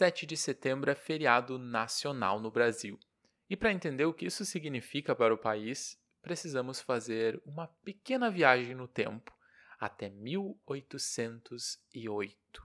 7 0.00 0.24
de 0.24 0.34
setembro 0.34 0.90
é 0.90 0.94
feriado 0.94 1.58
nacional 1.58 2.40
no 2.40 2.50
Brasil. 2.50 2.98
E 3.50 3.54
para 3.54 3.70
entender 3.70 4.06
o 4.06 4.14
que 4.14 4.24
isso 4.24 4.46
significa 4.46 5.14
para 5.14 5.34
o 5.34 5.36
país, 5.36 6.00
precisamos 6.22 6.80
fazer 6.80 7.38
uma 7.44 7.66
pequena 7.84 8.30
viagem 8.30 8.74
no 8.74 8.88
tempo 8.88 9.30
até 9.78 10.08
1808. 10.08 12.62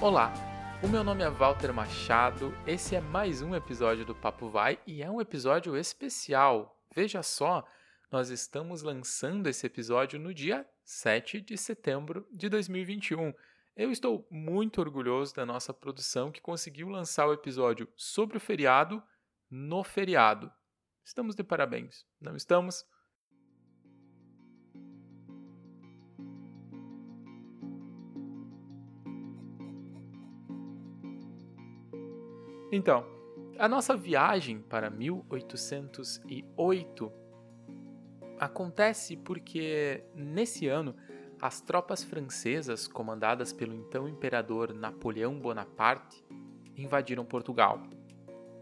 Olá, 0.00 0.51
o 0.82 0.88
meu 0.88 1.04
nome 1.04 1.22
é 1.22 1.30
Walter 1.30 1.72
Machado, 1.72 2.52
esse 2.66 2.96
é 2.96 3.00
mais 3.00 3.40
um 3.40 3.54
episódio 3.54 4.04
do 4.04 4.16
Papo 4.16 4.48
Vai 4.48 4.80
e 4.84 5.00
é 5.00 5.08
um 5.08 5.20
episódio 5.20 5.76
especial. 5.76 6.76
Veja 6.92 7.22
só, 7.22 7.64
nós 8.10 8.30
estamos 8.30 8.82
lançando 8.82 9.46
esse 9.46 9.64
episódio 9.64 10.18
no 10.18 10.34
dia 10.34 10.68
7 10.84 11.40
de 11.40 11.56
setembro 11.56 12.26
de 12.32 12.48
2021. 12.48 13.32
Eu 13.76 13.92
estou 13.92 14.26
muito 14.28 14.80
orgulhoso 14.80 15.32
da 15.36 15.46
nossa 15.46 15.72
produção 15.72 16.32
que 16.32 16.40
conseguiu 16.40 16.88
lançar 16.88 17.28
o 17.28 17.32
episódio 17.32 17.88
sobre 17.96 18.36
o 18.36 18.40
feriado 18.40 19.00
no 19.48 19.84
feriado. 19.84 20.52
Estamos 21.04 21.36
de 21.36 21.44
parabéns, 21.44 22.04
não 22.20 22.34
estamos? 22.34 22.84
Então, 32.72 33.06
a 33.58 33.68
nossa 33.68 33.94
viagem 33.94 34.58
para 34.58 34.88
1808 34.88 37.12
acontece 38.40 39.14
porque, 39.14 40.02
nesse 40.14 40.68
ano, 40.68 40.96
as 41.38 41.60
tropas 41.60 42.02
francesas, 42.02 42.88
comandadas 42.88 43.52
pelo 43.52 43.74
então 43.74 44.08
imperador 44.08 44.72
Napoleão 44.72 45.38
Bonaparte, 45.38 46.24
invadiram 46.74 47.26
Portugal. 47.26 47.82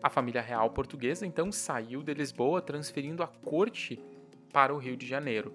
A 0.03 0.11
família 0.11 0.43
real 0.43 0.71
portuguesa 0.71 1.25
então 1.25 1.53
saiu 1.53 2.03
de 2.03 2.13
Lisboa, 2.13 2.61
transferindo 2.61 3.23
a 3.23 3.29
corte 3.29 4.05
para 4.53 4.75
o 4.75 4.79
Rio 4.79 4.97
de 4.97 5.07
Janeiro. 5.07 5.55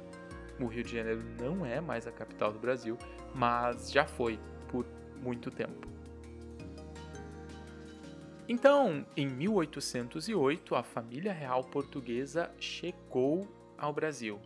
o 0.60 0.66
Rio 0.66 0.84
de 0.84 0.96
Janeiro 0.96 1.24
não 1.40 1.66
é 1.66 1.80
mais 1.80 2.06
a 2.06 2.12
capital 2.12 2.52
do 2.52 2.60
Brasil, 2.60 2.96
mas 3.34 3.90
já 3.90 4.06
foi 4.06 4.38
por 4.68 4.86
muito 5.20 5.50
tempo. 5.50 5.99
Então, 8.52 9.06
em 9.16 9.28
1808, 9.28 10.74
a 10.74 10.82
família 10.82 11.32
real 11.32 11.62
portuguesa 11.62 12.52
chegou 12.58 13.46
ao 13.78 13.92
Brasil. 13.92 14.40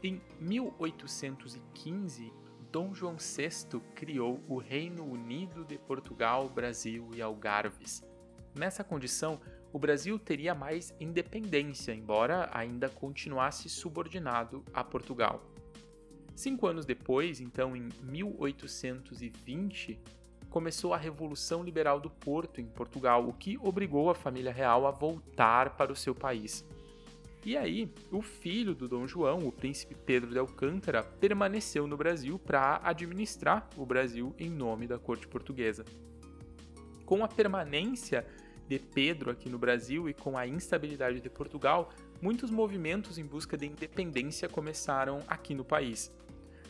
Em 0.00 0.22
1815, 0.38 2.32
Dom 2.70 2.94
João 2.94 3.16
VI 3.16 3.80
criou 3.96 4.40
o 4.46 4.58
Reino 4.58 5.04
Unido 5.04 5.64
de 5.64 5.76
Portugal, 5.76 6.48
Brasil 6.48 7.10
e 7.16 7.20
Algarves. 7.20 8.04
Nessa 8.54 8.84
condição, 8.84 9.40
o 9.72 9.78
Brasil 9.80 10.20
teria 10.20 10.54
mais 10.54 10.94
independência, 11.00 11.92
embora 11.92 12.48
ainda 12.52 12.88
continuasse 12.88 13.68
subordinado 13.68 14.64
a 14.72 14.84
Portugal. 14.84 15.42
Cinco 16.36 16.68
anos 16.68 16.86
depois, 16.86 17.40
então 17.40 17.74
em 17.74 17.88
1820, 18.04 19.98
começou 20.50 20.94
a 20.94 20.96
Revolução 20.96 21.62
Liberal 21.62 22.00
do 22.00 22.10
Porto, 22.10 22.60
em 22.60 22.66
Portugal, 22.66 23.28
o 23.28 23.32
que 23.32 23.58
obrigou 23.58 24.10
a 24.10 24.14
família 24.14 24.52
real 24.52 24.86
a 24.86 24.90
voltar 24.90 25.76
para 25.76 25.92
o 25.92 25.96
seu 25.96 26.14
país. 26.14 26.64
E 27.44 27.56
aí, 27.56 27.90
o 28.10 28.20
filho 28.20 28.74
do 28.74 28.88
Dom 28.88 29.06
João, 29.06 29.46
o 29.46 29.52
príncipe 29.52 29.94
Pedro 29.94 30.30
de 30.30 30.38
Alcântara, 30.38 31.02
permaneceu 31.02 31.86
no 31.86 31.96
Brasil 31.96 32.38
para 32.38 32.80
administrar 32.82 33.68
o 33.76 33.86
Brasil 33.86 34.34
em 34.38 34.50
nome 34.50 34.86
da 34.86 34.98
corte 34.98 35.26
portuguesa. 35.26 35.84
Com 37.06 37.24
a 37.24 37.28
permanência 37.28 38.26
de 38.68 38.78
Pedro 38.78 39.30
aqui 39.30 39.48
no 39.48 39.58
Brasil 39.58 40.08
e 40.08 40.14
com 40.14 40.36
a 40.36 40.46
instabilidade 40.46 41.20
de 41.20 41.30
Portugal, 41.30 41.90
muitos 42.20 42.50
movimentos 42.50 43.16
em 43.18 43.24
busca 43.24 43.56
de 43.56 43.66
independência 43.66 44.48
começaram 44.48 45.20
aqui 45.26 45.54
no 45.54 45.64
país. 45.64 46.12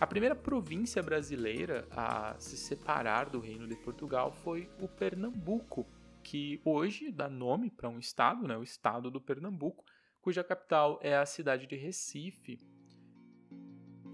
A 0.00 0.06
primeira 0.06 0.36
província 0.36 1.02
brasileira 1.02 1.88
a 1.90 2.36
se 2.38 2.56
separar 2.56 3.28
do 3.28 3.40
Reino 3.40 3.66
de 3.66 3.74
Portugal 3.74 4.30
foi 4.30 4.70
o 4.80 4.86
Pernambuco, 4.86 5.84
que 6.22 6.60
hoje 6.64 7.10
dá 7.10 7.28
nome 7.28 7.68
para 7.68 7.88
um 7.88 7.98
estado, 7.98 8.46
né, 8.46 8.56
o 8.56 8.62
estado 8.62 9.10
do 9.10 9.20
Pernambuco, 9.20 9.84
cuja 10.22 10.44
capital 10.44 11.00
é 11.02 11.16
a 11.16 11.26
cidade 11.26 11.66
de 11.66 11.74
Recife. 11.74 12.60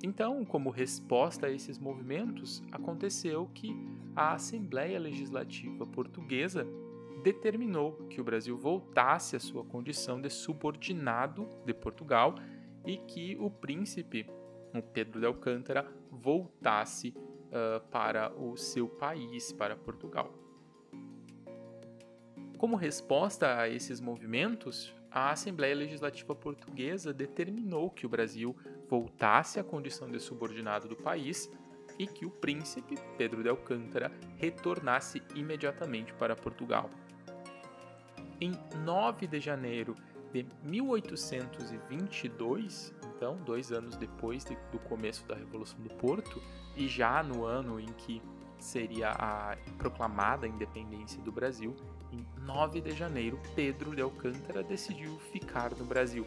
Então, 0.03 0.43
como 0.43 0.71
resposta 0.71 1.49
a 1.49 1.51
esses 1.51 1.79
movimentos, 1.79 2.63
aconteceu 2.73 3.47
que 3.55 3.77
a 4.17 4.33
Assembleia 4.33 4.99
Legislativa 4.99 5.87
Portuguesa 5.87 6.67
determinou 7.23 8.07
que 8.09 8.23
o 8.23 8.25
Brasil 8.25 8.57
voltasse 8.57 9.37
à 9.37 9.41
sua 9.41 9.65
condição 9.65 10.19
de 10.19 10.31
subordinado 10.31 11.47
de 11.67 11.75
Portugal 11.75 12.37
e 12.87 12.97
que 12.97 13.37
o 13.37 13.51
príncipe 13.51 14.27
o 14.75 14.83
Pedro 14.83 15.21
de 15.21 15.27
Alcântara 15.27 15.87
voltasse 16.11 17.15
uh, 17.17 17.81
para 17.91 18.33
o 18.35 18.57
seu 18.57 18.89
país, 18.89 19.53
para 19.53 19.77
Portugal. 19.77 20.33
Como 22.59 22.77
resposta 22.77 23.59
a 23.59 23.69
esses 23.69 24.01
movimentos, 24.01 24.95
a 25.11 25.31
Assembleia 25.31 25.77
Legislativa 25.77 26.35
Portuguesa 26.35 27.13
determinou 27.13 27.91
que 27.91 28.07
o 28.07 28.09
Brasil 28.09 28.57
voltasse 28.89 29.61
à 29.61 29.65
condição 29.65 30.11
de 30.11 30.19
subordinado 30.19 30.89
do 30.89 30.97
país 30.97 31.51
e 31.99 32.07
que 32.07 32.25
o 32.27 32.31
príncipe 32.31 32.97
Pedro 33.17 33.43
de 33.43 33.49
Alcântara 33.49 34.13
retornasse 34.37 35.23
imediatamente 35.35 36.13
para 36.15 36.35
Portugal. 36.35 36.91
Em 38.41 38.53
9 38.85 39.29
de 39.29 39.41
janeiro 39.41 39.95
de 40.33 40.47
1822, 40.65 42.93
então, 43.25 43.37
dois 43.37 43.73
anos 43.73 43.97
depois 43.97 44.45
de, 44.45 44.55
do 44.71 44.79
começo 44.81 45.27
da 45.27 45.35
Revolução 45.35 45.81
do 45.81 45.89
Porto, 45.95 46.43
e 46.77 46.87
já 46.87 47.23
no 47.23 47.47
ano 47.47 47.81
em 47.81 47.87
que 47.87 48.21
seria 48.59 49.13
a 49.13 49.57
proclamada 49.79 50.47
independência 50.47 51.23
do 51.23 51.33
Brasil, 51.33 51.75
em 52.13 52.27
9 52.43 52.83
de 52.83 52.91
janeiro, 52.91 53.41
Pedro 53.57 53.97
de 53.97 54.03
Alcântara 54.03 54.63
decidiu 54.63 55.19
ficar 55.33 55.75
no 55.75 55.87
Brasil. 55.87 56.27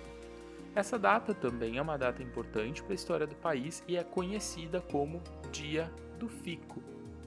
Essa 0.74 0.97
data 0.97 1.36
também 1.36 1.78
é 1.78 1.81
uma 1.84 1.97
data 1.97 2.24
importante 2.24 2.81
para 2.81 2.94
a 2.94 2.96
história 2.96 3.28
do 3.28 3.36
país 3.36 3.84
e 3.88 3.96
é 3.96 4.03
conhecida 4.03 4.81
como 4.81 5.22
Dia 5.52 5.94
do 6.18 6.28
Fico. 6.28 6.81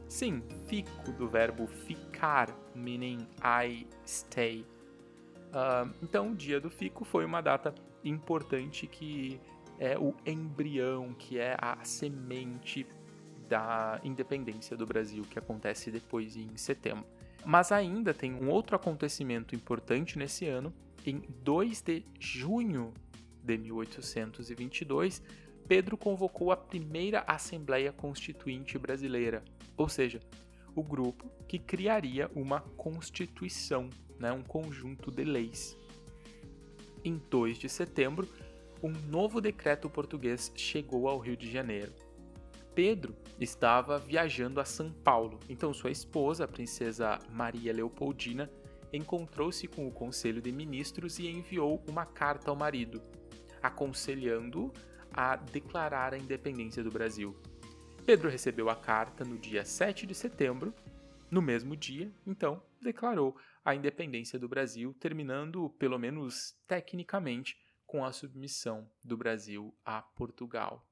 Sim, 0.08 0.42
fico 0.66 1.12
do 1.12 1.28
verbo 1.28 1.68
ficar, 1.68 2.48
meaning 2.74 3.24
I 3.40 3.86
stay. 4.04 4.66
Uh, 5.50 5.94
então, 6.02 6.32
o 6.32 6.34
Dia 6.34 6.60
do 6.60 6.70
Fico 6.70 7.04
foi 7.04 7.24
uma 7.24 7.40
data 7.40 7.72
importante 8.04 8.86
que 8.86 9.40
é 9.80 9.98
o 9.98 10.14
embrião, 10.26 11.14
que 11.14 11.38
é 11.38 11.56
a 11.58 11.82
semente 11.82 12.86
da 13.48 13.98
independência 14.04 14.76
do 14.76 14.84
Brasil, 14.84 15.24
que 15.28 15.38
acontece 15.38 15.90
depois 15.90 16.36
em 16.36 16.54
setembro. 16.54 17.06
Mas 17.46 17.72
ainda 17.72 18.12
tem 18.12 18.34
um 18.34 18.50
outro 18.50 18.76
acontecimento 18.76 19.56
importante 19.56 20.18
nesse 20.18 20.46
ano. 20.46 20.70
Em 21.04 21.22
2 21.42 21.80
de 21.80 22.04
junho 22.20 22.92
de 23.42 23.56
1822, 23.56 25.22
Pedro 25.66 25.96
convocou 25.96 26.52
a 26.52 26.56
primeira 26.58 27.24
Assembleia 27.26 27.90
Constituinte 27.90 28.76
Brasileira, 28.76 29.42
ou 29.78 29.88
seja, 29.88 30.20
o 30.74 30.82
grupo 30.82 31.30
que 31.48 31.58
criaria 31.58 32.30
uma 32.34 32.60
Constituição, 32.76 33.88
né, 34.18 34.30
um 34.30 34.42
conjunto 34.42 35.10
de 35.10 35.24
leis. 35.24 35.74
Em 37.02 37.16
2 37.30 37.56
de 37.56 37.68
setembro, 37.70 38.28
um 38.82 38.92
novo 39.08 39.40
decreto 39.40 39.90
português 39.90 40.50
chegou 40.56 41.08
ao 41.08 41.18
Rio 41.18 41.36
de 41.36 41.50
Janeiro. 41.50 41.92
Pedro 42.74 43.14
estava 43.38 43.98
viajando 43.98 44.60
a 44.60 44.64
São 44.64 44.90
Paulo, 44.90 45.38
então 45.48 45.74
sua 45.74 45.90
esposa, 45.90 46.44
a 46.44 46.48
princesa 46.48 47.18
Maria 47.30 47.72
Leopoldina, 47.72 48.50
encontrou-se 48.92 49.66
com 49.68 49.86
o 49.86 49.92
Conselho 49.92 50.40
de 50.40 50.50
Ministros 50.50 51.18
e 51.18 51.28
enviou 51.28 51.82
uma 51.88 52.06
carta 52.06 52.50
ao 52.50 52.56
marido, 52.56 53.02
aconselhando 53.62 54.72
a 55.12 55.36
declarar 55.36 56.14
a 56.14 56.18
independência 56.18 56.82
do 56.82 56.90
Brasil. 56.90 57.36
Pedro 58.06 58.28
recebeu 58.28 58.70
a 58.70 58.76
carta 58.76 59.24
no 59.24 59.36
dia 59.36 59.64
7 59.64 60.06
de 60.06 60.14
setembro. 60.14 60.74
No 61.30 61.42
mesmo 61.42 61.76
dia, 61.76 62.10
então, 62.26 62.62
declarou 62.80 63.36
a 63.64 63.74
independência 63.74 64.38
do 64.38 64.48
Brasil, 64.48 64.94
terminando, 64.98 65.70
pelo 65.78 65.98
menos 65.98 66.56
tecnicamente, 66.66 67.56
com 67.90 68.04
a 68.04 68.12
submissão 68.12 68.88
do 69.02 69.16
Brasil 69.16 69.76
a 69.84 70.00
Portugal. 70.00 70.88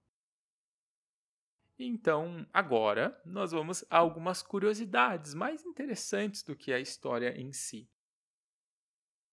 Então, 1.78 2.44
agora, 2.52 3.16
nós 3.24 3.52
vamos 3.52 3.84
a 3.88 3.98
algumas 3.98 4.42
curiosidades 4.42 5.32
mais 5.32 5.64
interessantes 5.64 6.42
do 6.42 6.56
que 6.56 6.72
a 6.72 6.80
história 6.80 7.40
em 7.40 7.52
si. 7.52 7.88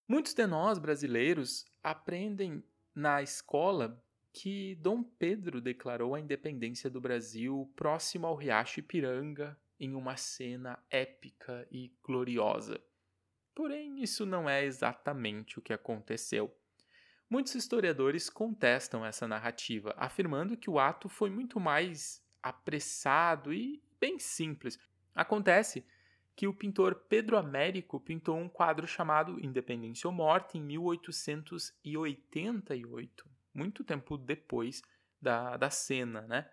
Muitos 0.07 0.35
de 0.35 0.45
nós 0.45 0.77
brasileiros 0.77 1.65
aprendem 1.81 2.63
na 2.93 3.23
escola 3.23 3.99
que 4.31 4.75
Dom 4.75 5.01
Pedro 5.01 5.59
declarou 5.59 6.13
a 6.13 6.19
independência 6.19 6.87
do 6.87 7.01
Brasil 7.01 7.73
próximo 7.75 8.27
ao 8.27 8.35
Riacho 8.35 8.79
Ipiranga 8.81 9.59
em 9.79 9.95
uma 9.95 10.15
cena 10.17 10.77
épica 10.87 11.67
e 11.71 11.91
gloriosa. 12.03 12.79
Porém, 13.55 14.03
isso 14.03 14.23
não 14.23 14.47
é 14.47 14.63
exatamente 14.63 15.57
o 15.57 15.63
que 15.63 15.73
aconteceu. 15.73 16.55
Muitos 17.29 17.53
historiadores 17.55 18.29
contestam 18.29 19.05
essa 19.05 19.27
narrativa, 19.27 19.93
afirmando 19.97 20.55
que 20.55 20.69
o 20.69 20.79
ato 20.79 21.09
foi 21.09 21.29
muito 21.29 21.59
mais 21.59 22.23
apressado 22.41 23.53
e 23.53 23.83
bem 23.99 24.17
simples. 24.19 24.79
Acontece 25.13 25.85
que 26.35 26.47
o 26.47 26.53
pintor 26.53 26.95
Pedro 27.09 27.37
Américo 27.37 27.99
pintou 27.99 28.37
um 28.37 28.49
quadro 28.49 28.87
chamado 28.87 29.43
Independência 29.43 30.07
ou 30.07 30.13
Morte 30.13 30.57
em 30.57 30.61
1888 30.61 33.35
muito 33.55 33.83
tempo 33.83 34.17
depois 34.17 34.83
da, 35.21 35.57
da 35.57 35.69
cena, 35.69 36.21
né? 36.23 36.49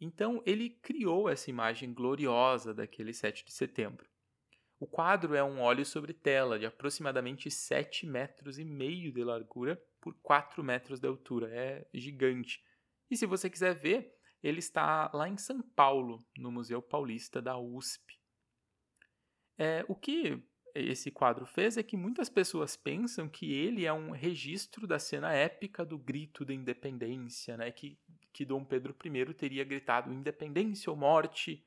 Então 0.00 0.42
ele 0.44 0.68
criou 0.68 1.28
essa 1.28 1.48
imagem 1.48 1.94
gloriosa 1.94 2.74
daquele 2.74 3.14
7 3.14 3.44
de 3.44 3.52
setembro. 3.52 4.06
O 4.78 4.86
quadro 4.86 5.34
é 5.34 5.42
um 5.42 5.60
óleo 5.60 5.86
sobre 5.86 6.12
tela 6.12 6.58
de 6.58 6.66
aproximadamente 6.66 7.50
7 7.50 8.06
metros 8.06 8.58
e 8.58 8.64
meio 8.64 9.12
de 9.12 9.24
largura 9.24 9.80
por 10.02 10.14
4 10.20 10.62
metros 10.62 11.00
de 11.00 11.06
altura. 11.06 11.48
É 11.54 11.86
gigante. 11.94 12.62
E 13.08 13.16
se 13.16 13.24
você 13.24 13.48
quiser 13.48 13.74
ver, 13.74 14.12
ele 14.42 14.58
está 14.58 15.10
lá 15.14 15.28
em 15.28 15.38
São 15.38 15.62
Paulo, 15.62 16.18
no 16.36 16.50
Museu 16.50 16.82
Paulista 16.82 17.40
da 17.40 17.56
USP. 17.56 18.20
É, 19.56 19.84
o 19.88 19.94
que 19.94 20.42
esse 20.74 21.10
quadro 21.10 21.46
fez 21.46 21.76
é 21.76 21.82
que 21.82 21.96
muitas 21.96 22.28
pessoas 22.28 22.76
pensam 22.76 23.28
que 23.28 23.52
ele 23.52 23.84
é 23.84 23.92
um 23.92 24.10
registro 24.10 24.86
da 24.86 24.98
cena 24.98 25.32
épica 25.32 25.84
do 25.84 25.98
grito 25.98 26.44
da 26.44 26.52
independência, 26.52 27.56
né? 27.56 27.70
que, 27.70 27.98
que 28.32 28.44
Dom 28.44 28.64
Pedro 28.64 28.96
I 29.04 29.34
teria 29.34 29.64
gritado 29.64 30.12
independência 30.12 30.90
ou 30.90 30.96
morte 30.96 31.64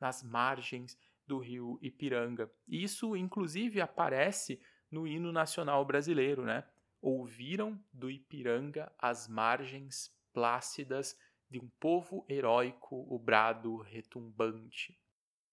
nas 0.00 0.22
margens 0.22 0.98
do 1.26 1.38
rio 1.38 1.78
Ipiranga. 1.80 2.50
E 2.66 2.82
isso, 2.82 3.16
inclusive, 3.16 3.80
aparece 3.80 4.60
no 4.90 5.06
hino 5.06 5.30
nacional 5.30 5.84
brasileiro, 5.84 6.44
né? 6.44 6.64
Ouviram 7.00 7.82
do 7.92 8.10
Ipiranga 8.10 8.92
as 8.98 9.28
margens 9.28 10.12
plácidas 10.32 11.16
de 11.50 11.58
um 11.58 11.68
povo 11.80 12.26
heróico 12.28 13.06
o 13.08 13.18
brado 13.18 13.76
retumbante. 13.78 14.92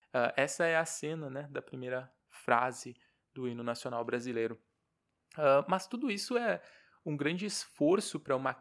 Uh, 0.07 0.31
essa 0.36 0.65
é 0.65 0.77
a 0.77 0.86
cena 0.86 1.30
né, 1.30 1.47
da 1.51 1.62
primeira 1.62 2.12
frase 2.30 2.95
do 3.33 3.47
hino 3.47 3.63
nacional 3.63 4.03
brasileiro. 4.03 4.59
Uh, 5.33 5.65
mas 5.68 5.88
tudo 5.88 6.09
isso 6.09 6.38
é 6.38 6.62
um 7.06 7.15
grande 7.15 7.45
esforço 7.45 8.19
para 8.19 8.36
uma 8.36 8.53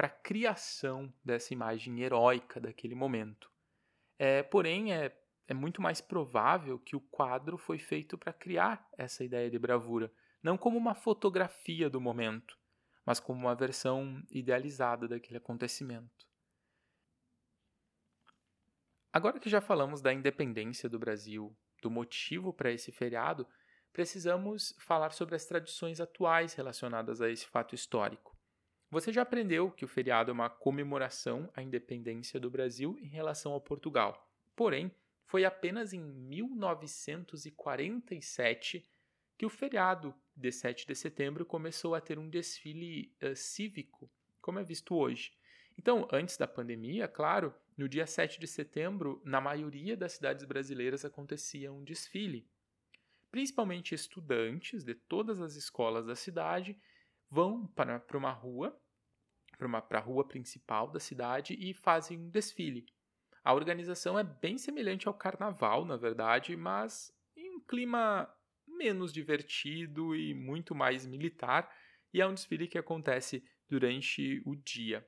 para 0.00 0.06
a 0.06 0.10
criação 0.10 1.12
dessa 1.22 1.52
imagem 1.52 2.00
heróica 2.00 2.58
daquele 2.58 2.94
momento. 2.94 3.50
É, 4.18 4.42
porém, 4.42 4.94
é, 4.94 5.14
é 5.46 5.52
muito 5.52 5.82
mais 5.82 6.00
provável 6.00 6.78
que 6.78 6.96
o 6.96 7.00
quadro 7.00 7.58
foi 7.58 7.78
feito 7.78 8.16
para 8.16 8.32
criar 8.32 8.88
essa 8.96 9.22
ideia 9.22 9.50
de 9.50 9.58
bravura, 9.58 10.10
não 10.42 10.56
como 10.56 10.76
uma 10.76 10.94
fotografia 10.94 11.90
do 11.90 12.00
momento, 12.00 12.58
mas 13.04 13.20
como 13.20 13.40
uma 13.40 13.54
versão 13.54 14.22
idealizada 14.30 15.08
daquele 15.08 15.38
acontecimento. 15.38 16.28
Agora 19.12 19.40
que 19.40 19.50
já 19.50 19.60
falamos 19.60 20.00
da 20.00 20.12
independência 20.12 20.88
do 20.88 20.98
Brasil, 20.98 21.56
do 21.82 21.90
motivo 21.90 22.52
para 22.52 22.70
esse 22.70 22.92
feriado, 22.92 23.44
precisamos 23.92 24.72
falar 24.78 25.10
sobre 25.10 25.34
as 25.34 25.44
tradições 25.44 26.00
atuais 26.00 26.54
relacionadas 26.54 27.20
a 27.20 27.28
esse 27.28 27.46
fato 27.46 27.74
histórico. 27.74 28.38
Você 28.90 29.12
já 29.12 29.22
aprendeu 29.22 29.70
que 29.70 29.84
o 29.84 29.88
feriado 29.88 30.30
é 30.30 30.32
uma 30.32 30.48
comemoração 30.48 31.50
à 31.54 31.62
independência 31.62 32.40
do 32.40 32.50
Brasil 32.50 32.96
em 33.00 33.08
relação 33.08 33.54
a 33.54 33.60
Portugal. 33.60 34.30
Porém, 34.54 34.94
foi 35.26 35.44
apenas 35.44 35.92
em 35.92 36.00
1947 36.00 38.88
que 39.40 39.46
o 39.46 39.48
feriado 39.48 40.14
de 40.36 40.52
7 40.52 40.86
de 40.86 40.94
setembro 40.94 41.46
começou 41.46 41.94
a 41.94 42.00
ter 42.02 42.18
um 42.18 42.28
desfile 42.28 43.10
uh, 43.22 43.34
cívico, 43.34 44.12
como 44.38 44.58
é 44.58 44.62
visto 44.62 44.94
hoje. 44.94 45.32
Então, 45.78 46.06
antes 46.12 46.36
da 46.36 46.46
pandemia, 46.46 47.08
claro, 47.08 47.54
no 47.74 47.88
dia 47.88 48.06
7 48.06 48.38
de 48.38 48.46
setembro, 48.46 49.18
na 49.24 49.40
maioria 49.40 49.96
das 49.96 50.12
cidades 50.12 50.44
brasileiras 50.44 51.06
acontecia 51.06 51.72
um 51.72 51.82
desfile. 51.82 52.46
Principalmente 53.30 53.94
estudantes 53.94 54.84
de 54.84 54.94
todas 54.94 55.40
as 55.40 55.54
escolas 55.54 56.04
da 56.04 56.14
cidade 56.14 56.78
vão 57.26 57.66
para, 57.66 57.98
para 57.98 58.18
uma 58.18 58.32
rua, 58.32 58.78
para, 59.56 59.66
uma, 59.66 59.80
para 59.80 60.00
a 60.00 60.02
rua 60.02 60.28
principal 60.28 60.86
da 60.86 61.00
cidade 61.00 61.56
e 61.58 61.72
fazem 61.72 62.18
um 62.18 62.28
desfile. 62.28 62.84
A 63.42 63.54
organização 63.54 64.18
é 64.18 64.22
bem 64.22 64.58
semelhante 64.58 65.08
ao 65.08 65.14
carnaval, 65.14 65.86
na 65.86 65.96
verdade, 65.96 66.54
mas 66.58 67.10
em 67.34 67.56
um 67.56 67.60
clima 67.60 68.30
menos 68.80 69.12
divertido 69.12 70.16
e 70.16 70.32
muito 70.32 70.74
mais 70.74 71.04
militar, 71.04 71.70
e 72.14 72.20
é 72.22 72.26
um 72.26 72.32
desfile 72.32 72.66
que 72.66 72.78
acontece 72.78 73.44
durante 73.68 74.40
o 74.46 74.56
dia. 74.56 75.06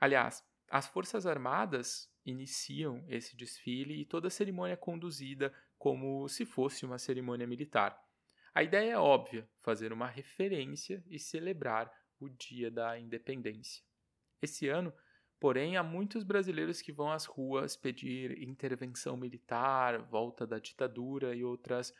Aliás, 0.00 0.42
as 0.70 0.86
Forças 0.86 1.26
Armadas 1.26 2.10
iniciam 2.24 3.04
esse 3.08 3.36
desfile 3.36 4.00
e 4.00 4.06
toda 4.06 4.28
a 4.28 4.30
cerimônia 4.30 4.72
é 4.72 4.76
conduzida 4.76 5.52
como 5.78 6.26
se 6.28 6.46
fosse 6.46 6.86
uma 6.86 6.98
cerimônia 6.98 7.46
militar. 7.46 7.94
A 8.54 8.62
ideia 8.62 8.92
é 8.92 8.98
óbvia: 8.98 9.46
fazer 9.60 9.92
uma 9.92 10.06
referência 10.06 11.04
e 11.06 11.18
celebrar 11.18 11.92
o 12.18 12.26
Dia 12.26 12.70
da 12.70 12.98
Independência. 12.98 13.84
Esse 14.40 14.66
ano, 14.66 14.94
porém, 15.38 15.76
há 15.76 15.82
muitos 15.82 16.24
brasileiros 16.24 16.80
que 16.80 16.90
vão 16.90 17.12
às 17.12 17.26
ruas 17.26 17.76
pedir 17.76 18.42
intervenção 18.42 19.14
militar, 19.14 19.98
volta 20.08 20.46
da 20.46 20.58
ditadura 20.58 21.36
e 21.36 21.44
outras 21.44 21.92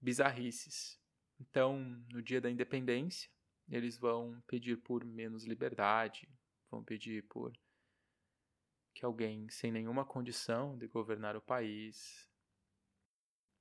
bizarrices. 0.00 0.98
Então, 1.38 1.78
no 2.10 2.22
Dia 2.22 2.40
da 2.40 2.50
Independência, 2.50 3.30
eles 3.68 3.96
vão 3.96 4.42
pedir 4.46 4.76
por 4.78 5.04
menos 5.04 5.44
liberdade, 5.44 6.28
vão 6.70 6.82
pedir 6.82 7.22
por 7.28 7.52
que 8.94 9.04
alguém 9.04 9.48
sem 9.48 9.70
nenhuma 9.70 10.04
condição 10.04 10.76
de 10.76 10.86
governar 10.86 11.36
o 11.36 11.40
país 11.40 12.28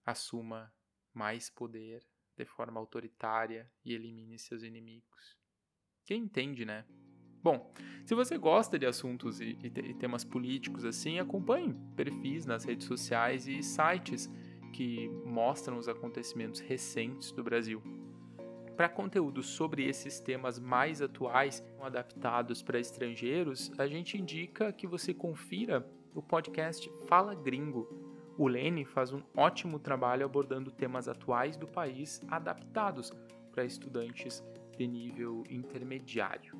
assuma 0.05 0.74
mais 1.13 1.50
poder 1.50 2.05
de 2.36 2.46
forma 2.46 2.79
autoritária 2.79 3.72
e 3.84 3.93
elimine 3.93 4.39
seus 4.39 4.63
inimigos. 4.63 5.38
Quem 6.05 6.24
entende, 6.24 6.65
né? 6.65 6.86
Bom, 7.41 7.72
se 8.05 8.15
você 8.15 8.38
gosta 8.38 8.77
de 8.77 8.86
assuntos 8.86 9.39
e, 9.39 9.58
e 9.63 9.93
temas 9.93 10.25
políticos 10.25 10.84
assim, 10.84 11.19
acompanhe 11.19 11.74
perfis 11.96 12.46
nas 12.46 12.65
redes 12.65 12.88
sociais 12.88 13.48
e 13.48 13.62
sites 13.63 14.29
que 14.69 15.09
mostram 15.25 15.77
os 15.77 15.88
acontecimentos 15.88 16.59
recentes 16.59 17.31
do 17.31 17.43
Brasil. 17.43 17.81
Para 18.77 18.88
conteúdos 18.88 19.47
sobre 19.47 19.85
esses 19.85 20.21
temas 20.21 20.57
mais 20.57 21.01
atuais, 21.01 21.61
adaptados 21.81 22.61
para 22.61 22.79
estrangeiros, 22.79 23.71
a 23.77 23.85
gente 23.85 24.17
indica 24.17 24.71
que 24.71 24.88
você 24.88 25.13
confira 25.13 25.85
o 26.15 26.21
podcast 26.21 26.89
Fala 27.05 27.35
Gringo. 27.35 27.88
O 28.38 28.47
Lene 28.47 28.85
faz 28.85 29.11
um 29.11 29.21
ótimo 29.35 29.79
trabalho 29.79 30.25
abordando 30.25 30.71
temas 30.71 31.09
atuais 31.09 31.57
do 31.57 31.67
país 31.67 32.21
adaptados 32.29 33.11
para 33.51 33.65
estudantes 33.65 34.41
de 34.77 34.88
nível 34.88 35.43
intermediário. 35.49 36.55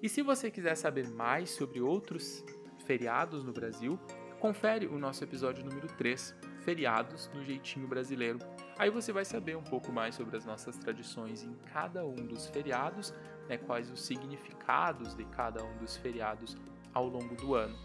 E 0.00 0.08
se 0.08 0.22
você 0.22 0.50
quiser 0.52 0.76
saber 0.76 1.08
mais 1.10 1.50
sobre 1.50 1.80
outros 1.80 2.44
feriados 2.86 3.44
no 3.44 3.52
Brasil, 3.52 3.98
confere 4.40 4.86
o 4.86 4.98
nosso 4.98 5.22
episódio 5.22 5.64
número 5.64 5.86
3, 5.86 6.34
Feriados 6.64 7.30
no 7.32 7.44
Jeitinho 7.44 7.86
Brasileiro, 7.86 8.40
Aí 8.80 8.88
você 8.88 9.12
vai 9.12 9.26
saber 9.26 9.58
um 9.58 9.62
pouco 9.62 9.92
mais 9.92 10.14
sobre 10.14 10.38
as 10.38 10.46
nossas 10.46 10.74
tradições 10.78 11.42
em 11.42 11.54
cada 11.70 12.02
um 12.02 12.14
dos 12.14 12.46
feriados, 12.46 13.12
né, 13.46 13.58
quais 13.58 13.90
os 13.90 14.02
significados 14.06 15.14
de 15.14 15.22
cada 15.26 15.62
um 15.62 15.76
dos 15.76 15.98
feriados 15.98 16.56
ao 16.94 17.06
longo 17.06 17.34
do 17.34 17.54
ano. 17.54 17.76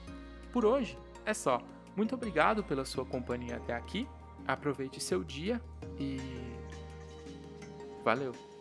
Por 0.53 0.63
hoje 0.63 0.97
é 1.25 1.33
só. 1.33 1.61
Muito 1.97 2.15
obrigado 2.15 2.63
pela 2.63 2.85
sua 2.85 3.05
companhia 3.05 3.57
até 3.57 3.73
aqui. 3.73 4.07
Aproveite 4.47 5.03
seu 5.03 5.21
dia 5.21 5.61
e 5.99 6.17
Valeu! 8.05 8.54